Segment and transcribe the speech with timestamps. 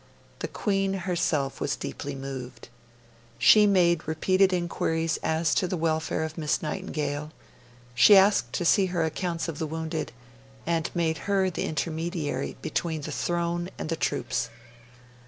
[0.39, 2.69] The Queen herself was deeply moved.
[3.37, 7.29] She made repeated inquiries as to the welfare of Miss Nightingale;
[7.93, 10.11] she asked to see her accounts of the wounded,
[10.65, 14.49] and made her the intermediary between the throne and the troops.